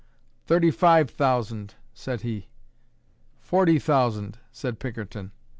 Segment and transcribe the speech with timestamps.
[0.47, 2.49] "Thirty five thousand," said he.
[3.39, 5.31] "Forty thousand," said Pinkerton.